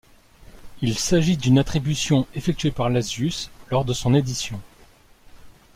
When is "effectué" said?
2.33-2.71